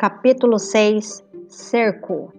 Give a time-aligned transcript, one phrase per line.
[0.00, 2.32] Capítulo 6 Cerco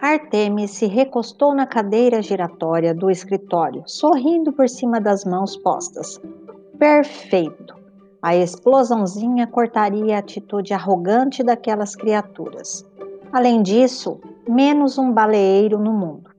[0.00, 6.18] Artemis se recostou na cadeira giratória do escritório, sorrindo por cima das mãos postas.
[6.78, 7.74] Perfeito!
[8.22, 12.86] A explosãozinha cortaria a atitude arrogante daquelas criaturas.
[13.30, 14.18] Além disso,
[14.48, 16.30] menos um baleeiro no mundo.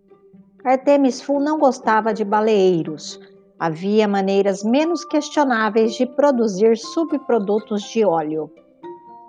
[0.65, 3.20] Artemis Fool não gostava de baleeiros.
[3.59, 8.49] Havia maneiras menos questionáveis de produzir subprodutos de óleo.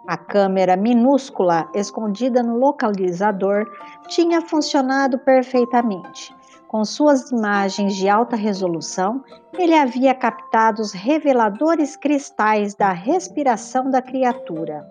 [0.06, 3.66] A câmera minúscula escondida no localizador
[4.08, 6.34] tinha funcionado perfeitamente.
[6.66, 9.22] Com suas imagens de alta resolução,
[9.56, 14.84] ele havia captado os reveladores cristais da respiração da criatura.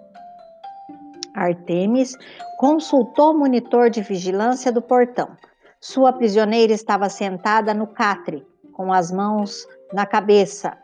[1.35, 2.15] Artemis
[2.57, 5.35] consultou o monitor de vigilância do portão.
[5.79, 10.77] Sua prisioneira estava sentada no catre, com as mãos na cabeça.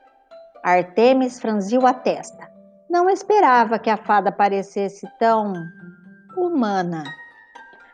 [0.63, 2.56] Artemis franziu a testa.
[2.89, 5.53] Não esperava que a fada parecesse tão
[6.37, 7.03] humana.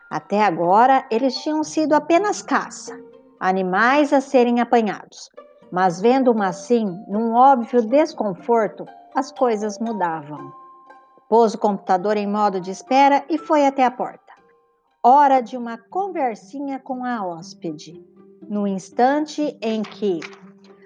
[0.08, 2.96] Até agora, eles tinham sido apenas caça,
[3.40, 5.28] animais a serem apanhados.
[5.72, 10.52] Mas vendo uma assim, num óbvio desconforto, as coisas mudavam.
[11.28, 14.32] Pôs o computador em modo de espera e foi até a porta.
[15.02, 18.00] Hora de uma conversinha com a hóspede.
[18.48, 20.20] No instante em que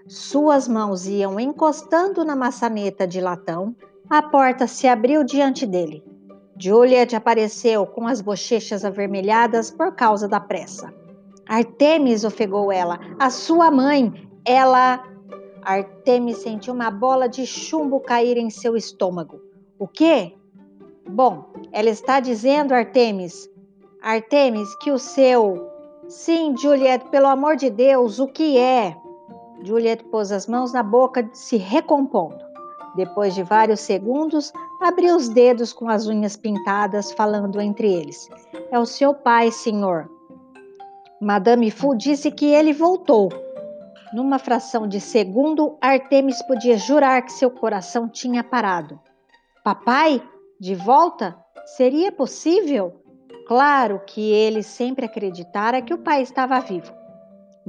[0.06, 3.76] suas mãos iam encostando na maçaneta de latão,
[4.10, 6.02] a porta se abriu diante dele.
[6.58, 10.92] Juliet apareceu com as bochechas avermelhadas por causa da pressa.
[11.46, 14.12] Artemis, ofegou ela, a sua mãe,
[14.44, 15.02] ela.
[15.62, 19.40] Artemis sentiu uma bola de chumbo cair em seu estômago.
[19.78, 20.34] O quê?
[21.08, 23.48] Bom, ela está dizendo, Artemis,
[24.02, 25.70] Artemis, que o seu.
[26.08, 28.96] Sim, Juliet, pelo amor de Deus, o que é?
[29.62, 32.47] Juliet pôs as mãos na boca, se recompondo.
[32.98, 38.28] Depois de vários segundos, abriu os dedos com as unhas pintadas, falando entre eles:
[38.72, 40.10] É o seu pai, senhor.
[41.20, 43.28] Madame Fu disse que ele voltou.
[44.12, 48.98] Numa fração de segundo, Artemis podia jurar que seu coração tinha parado.
[49.62, 50.20] Papai?
[50.58, 51.38] De volta?
[51.76, 53.00] Seria possível?
[53.46, 56.97] Claro que ele sempre acreditara que o pai estava vivo.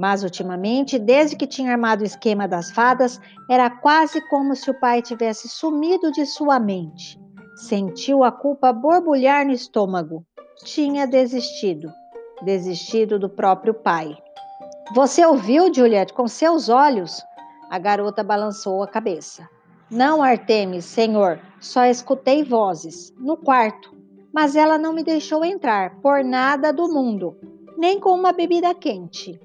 [0.00, 4.80] Mas ultimamente, desde que tinha armado o esquema das fadas, era quase como se o
[4.80, 7.20] pai tivesse sumido de sua mente.
[7.54, 10.24] Sentiu a culpa borbulhar no estômago.
[10.64, 11.92] Tinha desistido.
[12.40, 14.16] Desistido do próprio pai.
[14.94, 17.22] Você ouviu, Juliet, com seus olhos?
[17.68, 19.46] A garota balançou a cabeça.
[19.90, 23.12] Não, Artemis, senhor, só escutei vozes.
[23.18, 24.00] No quarto
[24.32, 27.36] mas ela não me deixou entrar por nada do mundo,
[27.76, 29.40] nem com uma bebida quente.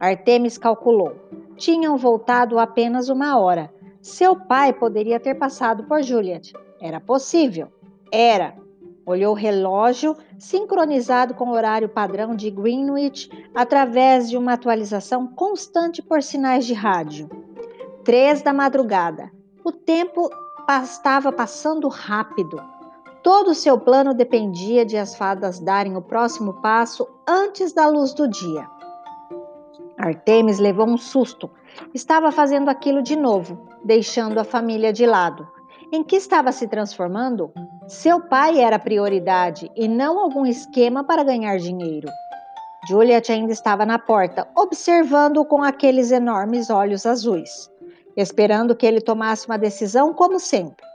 [0.00, 1.14] Artemis calculou.
[1.56, 3.70] Tinham voltado apenas uma hora.
[4.00, 6.54] Seu pai poderia ter passado por Juliet.
[6.80, 7.68] Era possível.
[8.10, 8.56] Era.
[9.04, 16.00] Olhou o relógio, sincronizado com o horário padrão de Greenwich, através de uma atualização constante
[16.00, 17.28] por sinais de rádio.
[18.02, 19.30] Três da madrugada.
[19.62, 20.30] O tempo
[20.82, 22.62] estava passando rápido.
[23.22, 28.14] Todo o seu plano dependia de as fadas darem o próximo passo antes da luz
[28.14, 28.66] do dia.
[30.00, 31.50] Artemis levou um susto.
[31.94, 35.46] Estava fazendo aquilo de novo, deixando a família de lado.
[35.92, 37.52] Em que estava se transformando?
[37.86, 42.08] Seu pai era prioridade e não algum esquema para ganhar dinheiro.
[42.88, 47.70] Juliet ainda estava na porta, observando-o com aqueles enormes olhos azuis,
[48.16, 50.90] esperando que ele tomasse uma decisão como sempre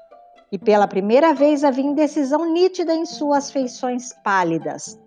[0.52, 4.98] e pela primeira vez havia indecisão nítida em suas feições pálidas.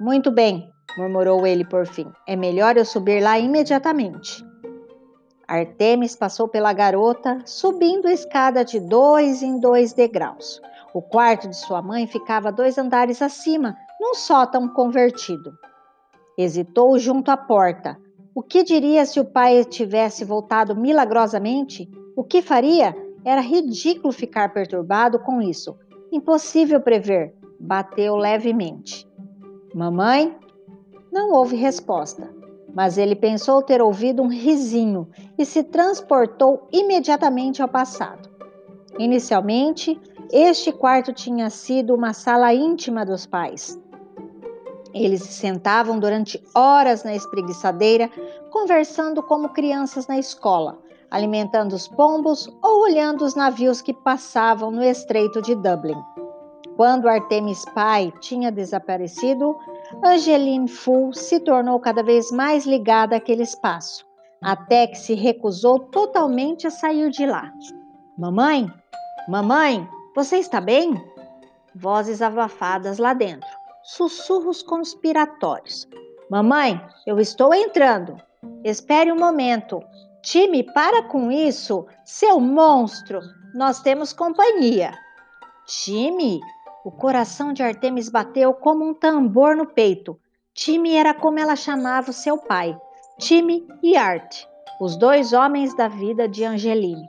[0.00, 2.10] Muito bem, murmurou ele por fim.
[2.26, 4.44] É melhor eu subir lá imediatamente.
[5.46, 10.60] Artemis passou pela garota, subindo a escada de dois em dois degraus.
[10.94, 15.52] O quarto de sua mãe ficava dois andares acima, num sótão convertido.
[16.38, 17.98] Hesitou junto à porta.
[18.34, 21.90] O que diria se o pai tivesse voltado milagrosamente?
[22.16, 22.96] O que faria?
[23.24, 25.76] Era ridículo ficar perturbado com isso.
[26.10, 27.34] Impossível prever.
[27.60, 29.06] Bateu levemente.
[29.74, 30.36] Mamãe?
[31.12, 32.34] Não houve resposta,
[32.74, 35.06] mas ele pensou ter ouvido um risinho
[35.36, 38.30] e se transportou imediatamente ao passado.
[38.98, 40.00] Inicialmente,
[40.32, 43.78] este quarto tinha sido uma sala íntima dos pais.
[44.94, 48.10] Eles se sentavam durante horas na espreguiçadeira,
[48.50, 50.78] conversando como crianças na escola,
[51.10, 56.02] alimentando os pombos ou olhando os navios que passavam no estreito de Dublin.
[56.76, 59.56] Quando Artemis Pai tinha desaparecido,
[60.02, 64.06] Angeline Full se tornou cada vez mais ligada àquele espaço,
[64.40, 67.52] até que se recusou totalmente a sair de lá.
[68.16, 68.72] Mamãe?
[69.28, 71.02] Mamãe, você está bem?
[71.74, 73.48] Vozes abafadas lá dentro.
[73.82, 75.88] Sussurros conspiratórios.
[76.30, 78.16] Mamãe, eu estou entrando.
[78.64, 79.82] Espere um momento.
[80.22, 81.86] Time, para com isso.
[82.04, 83.20] Seu monstro.
[83.54, 84.92] Nós temos companhia.
[85.66, 86.40] Time?
[86.84, 90.18] O coração de Artemis bateu como um tambor no peito.
[90.52, 92.76] Time era como ela chamava o seu pai.
[93.18, 94.44] Time e Art,
[94.80, 97.06] os dois homens da vida de Angeline.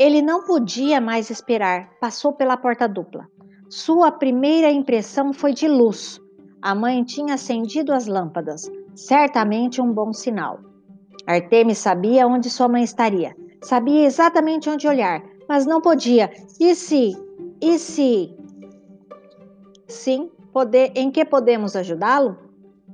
[0.00, 3.26] Ele não podia mais esperar, passou pela porta dupla.
[3.70, 6.20] Sua primeira impressão foi de luz.
[6.60, 10.58] A mãe tinha acendido as lâmpadas, certamente um bom sinal.
[11.24, 16.32] Artemis sabia onde sua mãe estaria, sabia exatamente onde olhar, mas não podia.
[16.58, 17.16] E se?
[17.60, 18.37] E se?
[19.88, 22.36] Sim, poder, em que podemos ajudá-lo?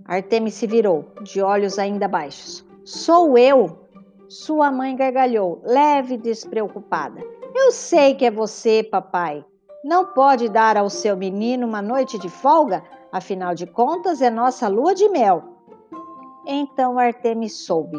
[0.05, 2.65] Artemis se virou, de olhos ainda baixos.
[2.85, 3.81] Sou eu!
[4.29, 7.21] Sua mãe gargalhou, leve e despreocupada.
[7.53, 9.45] Eu sei que é você, papai.
[9.85, 12.83] Não pode dar ao seu menino uma noite de folga?
[13.11, 15.43] Afinal de contas, é nossa lua de mel.
[16.47, 17.99] Então Artemis soube.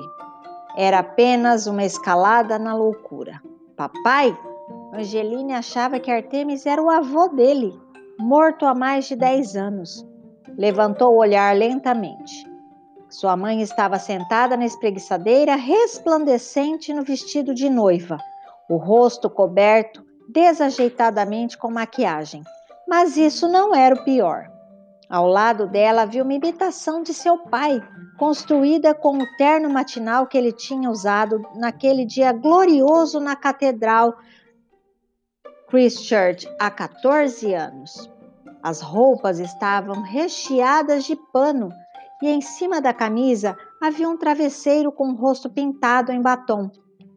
[0.78, 3.42] Era apenas uma escalada na loucura.
[3.76, 4.38] Papai?
[4.94, 7.85] Angeline achava que Artemis era o avô dele
[8.20, 10.06] morto há mais de dez anos.
[10.58, 12.46] Levantou o olhar lentamente.
[13.10, 18.18] Sua mãe estava sentada na espreguiçadeira, resplandecente no vestido de noiva,
[18.70, 22.44] o rosto coberto desajeitadamente com maquiagem.
[22.88, 24.50] Mas isso não era o pior.
[25.10, 27.80] Ao lado dela viu uma imitação de seu pai,
[28.18, 34.16] construída com o terno matinal que ele tinha usado naquele dia glorioso na catedral
[35.68, 38.10] Christchurch há 14 anos.
[38.62, 41.70] As roupas estavam recheadas de pano
[42.22, 46.70] e em cima da camisa havia um travesseiro com o rosto pintado em batom.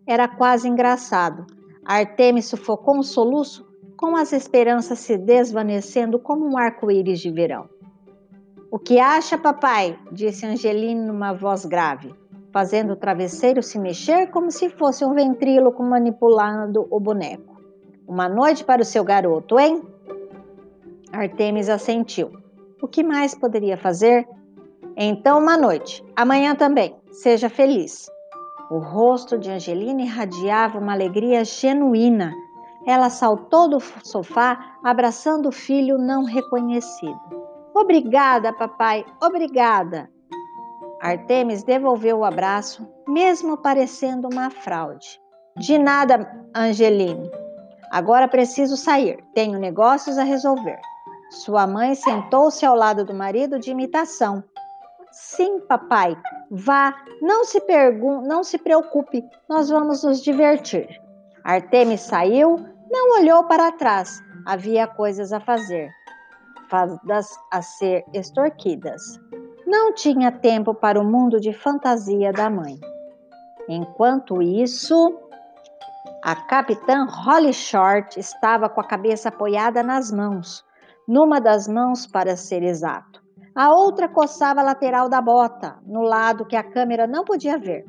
[0.06, 1.46] Era quase engraçado.
[1.84, 3.68] Artemis sufocou um soluço
[3.98, 7.68] com as esperanças se desvanecendo como um arco-íris de verão.
[8.70, 9.98] O que acha, papai?
[10.10, 12.14] disse Angeline numa voz grave,
[12.50, 17.57] fazendo o travesseiro se mexer como se fosse um ventríloco manipulando o boneco.
[18.08, 19.82] Uma noite para o seu garoto, hein?
[21.12, 22.32] Artemis assentiu.
[22.80, 24.26] O que mais poderia fazer?
[24.96, 26.02] Então, uma noite.
[26.16, 26.96] Amanhã também.
[27.12, 28.10] Seja feliz.
[28.70, 32.32] O rosto de Angelina irradiava uma alegria genuína.
[32.86, 37.20] Ela saltou do sofá, abraçando o filho não reconhecido.
[37.74, 40.10] Obrigada, papai, obrigada.
[41.00, 45.20] Artemis devolveu o abraço, mesmo parecendo uma fraude.
[45.56, 47.30] De nada, Angeline.
[47.90, 50.78] Agora preciso sair, tenho negócios a resolver.
[51.30, 54.42] Sua mãe sentou-se ao lado do marido de imitação.
[55.10, 56.16] Sim, papai,
[56.50, 57.62] vá, não se
[58.24, 60.88] não se preocupe, nós vamos nos divertir.
[61.44, 62.56] Artemis saiu,
[62.90, 64.22] não olhou para trás.
[64.46, 65.90] Havia coisas a fazer,
[66.70, 69.02] fadas a ser extorquidas.
[69.66, 72.78] Não tinha tempo para o mundo de fantasia da mãe.
[73.68, 75.27] Enquanto isso,
[76.22, 80.64] a capitã Holly Short estava com a cabeça apoiada nas mãos,
[81.06, 83.22] numa das mãos para ser exato.
[83.54, 87.84] A outra coçava a lateral da bota, no lado que a câmera não podia ver.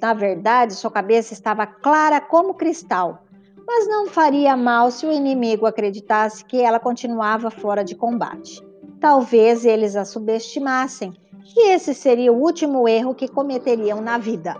[0.00, 3.22] Na verdade, sua cabeça estava clara como cristal,
[3.66, 8.62] mas não faria mal se o inimigo acreditasse que ela continuava fora de combate.
[9.00, 11.12] Talvez eles a subestimassem,
[11.56, 14.56] e esse seria o último erro que cometeriam na vida.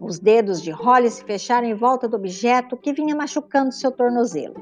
[0.00, 4.54] Os dedos de Holly se fecharam em volta do objeto que vinha machucando seu tornozelo.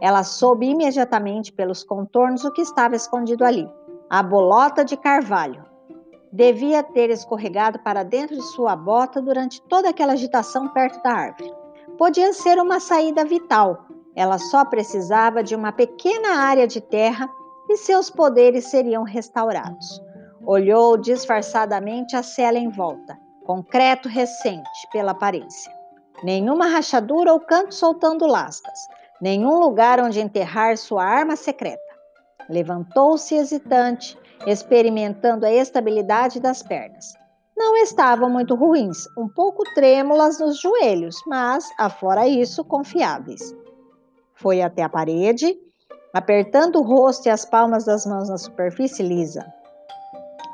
[0.00, 3.68] Ela soube imediatamente pelos contornos o que estava escondido ali:
[4.10, 5.64] a bolota de carvalho.
[6.32, 11.52] Devia ter escorregado para dentro de sua bota durante toda aquela agitação perto da árvore.
[11.96, 13.86] Podia ser uma saída vital.
[14.16, 17.30] Ela só precisava de uma pequena área de terra
[17.68, 20.02] e seus poderes seriam restaurados.
[20.44, 23.16] Olhou disfarçadamente a cela em volta
[23.52, 25.70] concreto recente pela aparência.
[26.24, 28.88] Nenhuma rachadura ou canto soltando lascas,
[29.20, 31.82] nenhum lugar onde enterrar sua arma secreta.
[32.48, 37.12] Levantou-se hesitante, experimentando a estabilidade das pernas.
[37.54, 43.54] Não estavam muito ruins, um pouco trêmulas nos joelhos, mas, afora isso, confiáveis.
[44.34, 45.54] Foi até a parede,
[46.14, 49.44] apertando o rosto e as palmas das mãos na superfície lisa.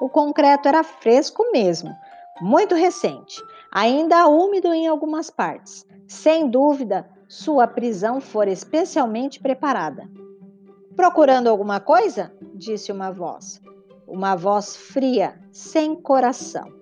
[0.01, 1.95] O concreto era fresco mesmo,
[2.41, 5.87] muito recente, ainda úmido em algumas partes.
[6.07, 10.09] Sem dúvida, sua prisão fora especialmente preparada.
[10.97, 12.33] Procurando alguma coisa?
[12.55, 13.61] disse uma voz.
[14.07, 16.73] Uma voz fria, sem coração.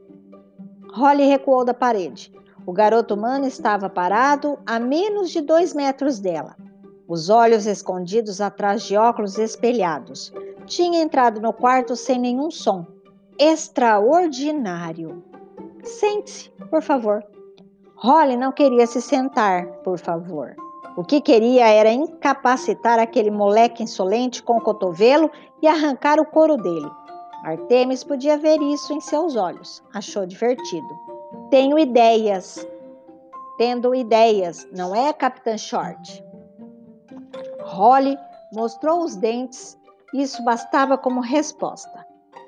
[0.93, 2.33] Holly recuou da parede.
[2.65, 6.57] O garoto humano estava parado a menos de dois metros dela.
[7.09, 10.33] os olhos escondidos atrás de óculos espelhados.
[10.65, 12.87] Tinha entrado no quarto sem nenhum som.
[13.39, 15.23] Extraordinário.
[15.87, 17.25] Sente-se, por favor.
[17.95, 20.55] Holly não queria se sentar, por favor.
[20.97, 25.31] O que queria era incapacitar aquele moleque insolente com o cotovelo
[25.63, 26.91] e arrancar o couro dele.
[27.45, 29.83] Artemis podia ver isso em seus olhos.
[29.95, 30.89] Achou divertido.
[31.51, 32.67] Tenho ideias.
[33.59, 36.25] Tendo ideias, não é, Capitã Short?
[37.63, 38.19] Holly
[38.53, 39.79] mostrou os dentes.
[40.15, 42.06] Isso bastava como resposta.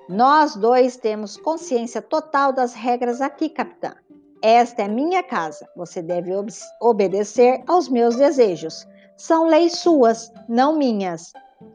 [0.08, 3.94] Nós dois temos consciência total das regras aqui, capitã.
[4.42, 5.68] Esta é minha casa.
[5.76, 6.50] Você deve ob
[6.80, 8.86] obedecer aos meus desejos.
[9.18, 11.32] São leis suas, não minhas.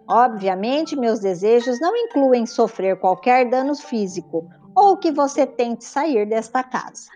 [0.07, 6.63] Obviamente, meus desejos não incluem sofrer qualquer dano físico ou que você tente sair desta
[6.63, 7.11] casa.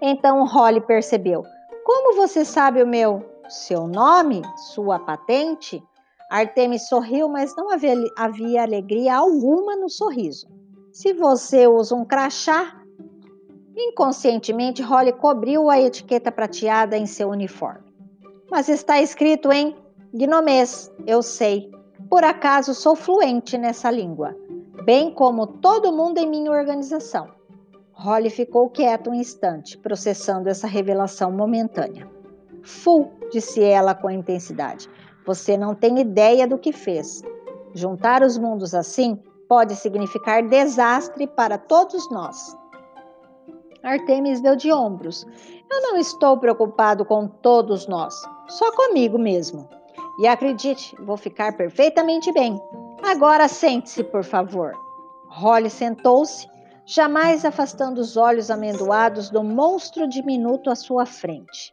[0.00, 1.44] Então Holly percebeu:
[1.84, 3.24] Como você sabe o meu?
[3.48, 4.42] Seu nome?
[4.56, 5.80] Sua patente?
[6.32, 10.46] Artemis sorriu, mas não havia, havia alegria alguma no sorriso.
[10.90, 12.80] Se você usa um crachá,
[13.76, 17.84] inconscientemente Holly cobriu a etiqueta prateada em seu uniforme.
[18.50, 19.76] Mas está escrito em
[20.10, 21.70] gnomês, eu sei.
[22.08, 24.34] Por acaso sou fluente nessa língua,
[24.86, 27.28] bem como todo mundo em minha organização.
[27.92, 32.10] Holly ficou quieto um instante, processando essa revelação momentânea.
[32.62, 34.88] Fu, disse ela com intensidade.
[35.26, 37.22] Você não tem ideia do que fez.
[37.74, 42.56] Juntar os mundos assim pode significar desastre para todos nós.
[43.82, 45.26] Artemis deu de ombros.
[45.70, 48.14] Eu não estou preocupado com todos nós,
[48.46, 49.68] só comigo mesmo.
[50.18, 52.60] E acredite, vou ficar perfeitamente bem.
[53.02, 54.72] Agora sente-se, por favor.
[55.28, 56.46] Holly sentou-se,
[56.84, 61.72] jamais afastando os olhos amendoados do monstro diminuto à sua frente.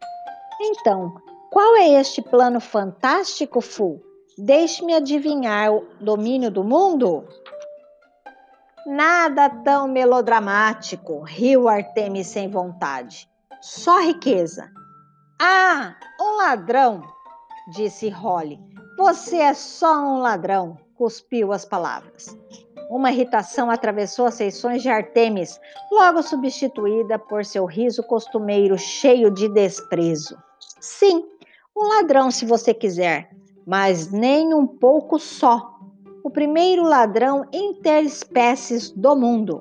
[0.60, 1.14] Então,
[1.50, 4.00] qual é este plano fantástico, Fu?
[4.38, 7.26] Deixe-me adivinhar o domínio do mundo?
[8.86, 13.28] Nada tão melodramático, riu Artemis sem vontade.
[13.60, 14.70] Só riqueza.
[15.40, 17.02] Ah, um ladrão,
[17.72, 18.58] disse Holly.
[18.96, 22.36] Você é só um ladrão, cuspiu as palavras.
[22.88, 29.48] Uma irritação atravessou as feições de Artemis, logo substituída por seu riso costumeiro cheio de
[29.48, 30.36] desprezo.
[30.80, 31.24] Sim,
[31.76, 33.30] um ladrão, se você quiser,
[33.66, 35.78] mas nem um pouco só.
[36.22, 39.60] O primeiro ladrão interespécies do mundo.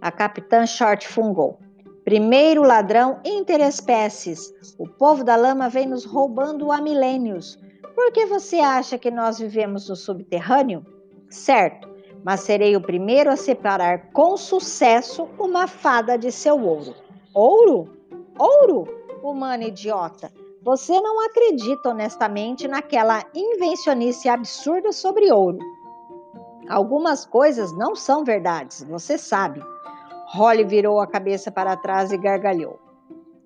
[0.00, 1.58] A capitã Short fungou.
[2.04, 4.52] Primeiro ladrão interespécies.
[4.78, 7.58] O povo da lama vem nos roubando há milênios.
[7.94, 10.84] Por que você acha que nós vivemos no subterrâneo?
[11.28, 11.88] Certo,
[12.24, 16.94] mas serei o primeiro a separar com sucesso uma fada de seu ouro.
[17.34, 17.90] Ouro?
[18.38, 18.84] Ouro?
[19.22, 20.32] Humana idiota.
[20.62, 25.58] Você não acredita honestamente naquela invencionice absurda sobre ouro.
[26.68, 29.64] Algumas coisas não são verdades, você sabe.
[30.28, 32.78] Holly virou a cabeça para trás e gargalhou.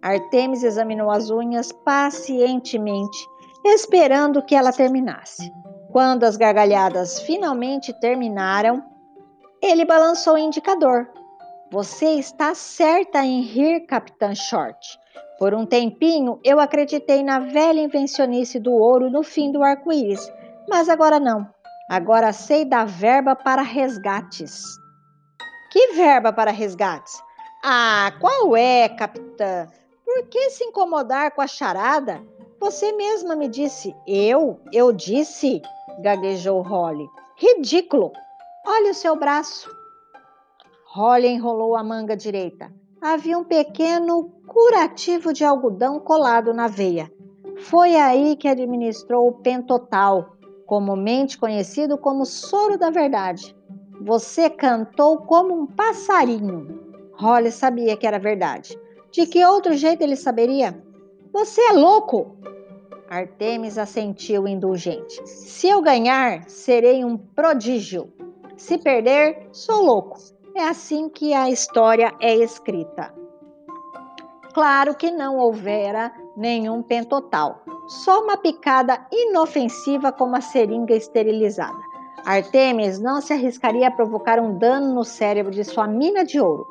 [0.03, 3.27] Artemis examinou as unhas pacientemente,
[3.65, 5.51] esperando que ela terminasse.
[5.93, 8.83] Quando as gargalhadas finalmente terminaram,
[9.63, 11.09] ele balançou o indicador.
[11.71, 15.04] Você está certa em rir, Capitã Short.
[15.39, 20.33] Por um tempinho, eu acreditei na velha invencionice do ouro no fim do arco-íris,
[20.69, 21.47] mas agora não.
[21.89, 24.63] Agora sei da verba para resgates.
[25.71, 27.21] Que verba para resgates?
[27.65, 29.67] Ah, qual é, capitã?
[30.05, 32.23] Por que se incomodar com a charada?
[32.61, 33.95] Você mesma me disse.
[34.07, 34.61] Eu?
[34.73, 35.61] Eu disse?
[36.01, 37.09] gaguejou Holly.
[37.37, 38.13] Ridículo!
[38.67, 39.69] Olha o seu braço.
[40.87, 42.73] Holly enrolou a manga direita
[43.05, 47.11] havia um pequeno curativo de algodão colado na veia.
[47.57, 50.37] Foi aí que administrou o pentotal,
[50.67, 53.55] comumente conhecido como soro da verdade.
[54.01, 56.81] Você cantou como um passarinho.
[57.15, 58.79] Holly sabia que era verdade.
[59.11, 60.83] De que outro jeito ele saberia?
[61.33, 62.37] Você é louco!
[63.09, 65.21] Artemis assentiu indulgente.
[65.27, 68.13] Se eu ganhar, serei um prodígio.
[68.57, 70.19] Se perder, sou louco.
[70.57, 73.15] É assim que a história é escrita.
[74.55, 81.77] Claro que não houvera nenhum pentotal, só uma picada inofensiva como a seringa esterilizada.
[82.25, 86.65] Artemis não se arriscaria a provocar um dano no cérebro de sua mina de ouro,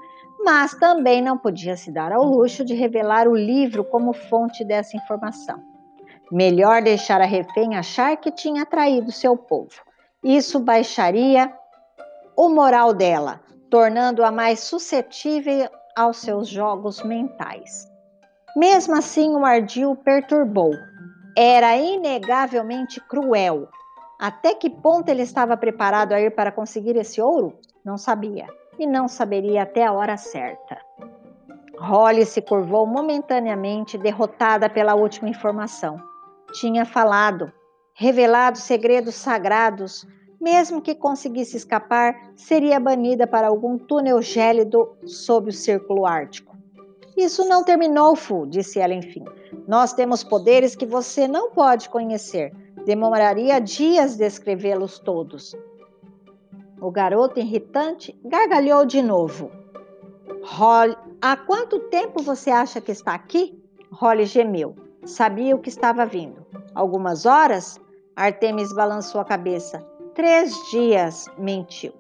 [0.46, 4.96] mas também não podia se dar ao luxo de revelar o livro como fonte dessa
[4.96, 5.62] informação.
[6.32, 9.76] Melhor deixar a refém achar que tinha traído seu povo.
[10.24, 11.54] Isso baixaria
[12.36, 17.88] o moral dela, tornando-a mais suscetível aos seus jogos mentais.
[18.56, 20.74] Mesmo assim, o ardil perturbou.
[21.36, 23.68] era inegavelmente cruel.
[24.20, 27.58] Até que ponto ele estava preparado a ir para conseguir esse ouro?
[27.84, 28.48] Não sabia,
[28.78, 30.78] e não saberia até a hora certa.
[31.78, 36.00] Holly se curvou momentaneamente, derrotada pela última informação.
[36.54, 37.52] Tinha falado,
[37.96, 40.06] revelado segredos sagrados.
[40.44, 46.54] Mesmo que conseguisse escapar, seria banida para algum túnel gélido sob o círculo ártico.
[47.16, 49.24] Isso não terminou, Fu, disse ela enfim.
[49.66, 52.54] Nós temos poderes que você não pode conhecer.
[52.86, 55.56] Demoraria dias descrevê-los todos.
[56.82, 59.50] O garoto irritante gargalhou de novo.
[60.44, 63.58] Holly, há quanto tempo você acha que está aqui?
[63.94, 64.76] Holly gemeu.
[65.06, 66.46] Sabia o que estava vindo.
[66.76, 67.80] Algumas horas?
[68.14, 69.93] Artemis balançou a cabeça.
[70.16, 71.92] Três dias, mentiu.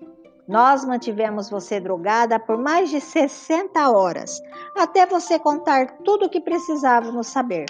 [0.47, 4.39] Nós mantivemos você drogada por mais de 60 horas,
[4.77, 7.65] até você contar tudo o que precisávamos saber.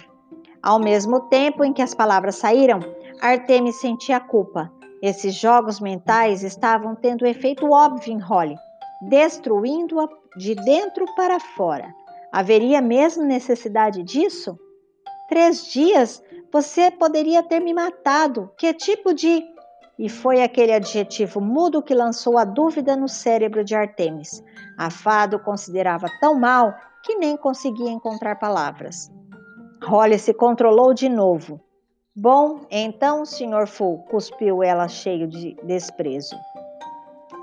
[0.62, 2.82] Ao mesmo tempo em que as palavras saíram,
[3.22, 4.70] Artemis sentia culpa.
[5.02, 8.58] Esses jogos mentais estavam tendo efeito óbvio em Holly,
[9.08, 11.94] destruindo-a de dentro para fora.
[12.34, 14.60] Haveria mesmo necessidade disso?
[15.30, 16.22] Três dias
[16.52, 18.52] você poderia ter me matado.
[18.58, 19.53] Que tipo de
[19.98, 24.44] e foi aquele adjetivo mudo que lançou a dúvida no cérebro de Artemis.
[24.78, 26.74] A fada o considerava tão mal
[27.04, 29.12] que nem conseguia encontrar palavras.
[29.84, 31.60] Holly se controlou de novo.
[32.16, 33.68] Bom, então, Sr.
[33.68, 36.36] Fu, cuspiu ela cheio de desprezo.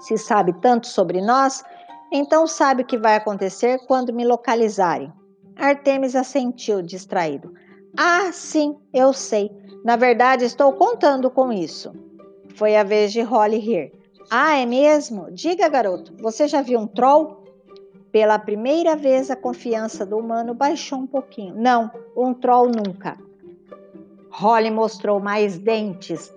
[0.01, 1.63] Se sabe tanto sobre nós,
[2.11, 5.13] então sabe o que vai acontecer quando me localizarem.
[5.57, 7.53] Artemis assentiu, distraído.
[7.99, 9.51] Ah, sim, eu sei.
[9.85, 11.93] Na verdade, estou contando com isso.
[12.55, 13.93] Foi a vez de Holly rir.
[14.31, 15.31] Ah, é mesmo?
[15.31, 17.45] Diga, garoto, você já viu um troll?
[18.13, 21.55] Pela primeira vez, a confiança do humano baixou um pouquinho.
[21.55, 23.17] Não, um troll nunca.
[24.31, 26.33] Holly mostrou mais dentes.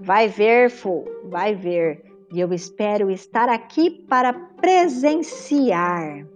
[0.00, 2.02] Vai ver, Fu, vai ver.
[2.32, 6.26] E eu espero estar aqui para presenciar.